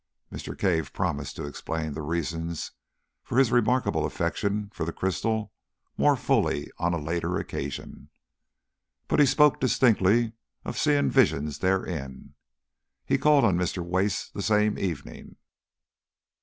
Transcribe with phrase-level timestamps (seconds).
[0.33, 0.57] Mr.
[0.57, 2.71] Cave promised to explain the reasons
[3.23, 5.53] for his remarkable affection for the crystal
[5.95, 8.09] more fully on a later occasion,
[9.07, 10.33] but he spoke distinctly
[10.65, 12.33] of seeing visions therein.
[13.05, 13.85] He called on Mr.
[13.85, 15.35] Wace the same evening.